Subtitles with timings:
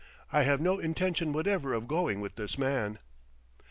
[0.33, 2.97] I have no intention whatever of going with this man."